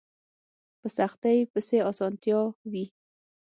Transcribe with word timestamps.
په 0.79 0.87
سختۍ 0.97 1.37
پسې 1.51 1.77
اسانتيا 1.89 2.39
وي 2.71 2.85